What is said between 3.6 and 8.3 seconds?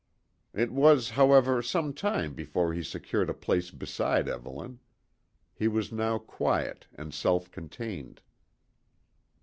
beside Evelyn. He was now quiet and self contained.